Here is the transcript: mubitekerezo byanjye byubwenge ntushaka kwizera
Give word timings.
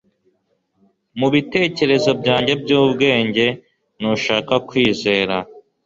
mubitekerezo 1.19 2.09
byanjye 2.19 2.53
byubwenge 2.61 3.45
ntushaka 3.99 4.53
kwizera 4.67 5.35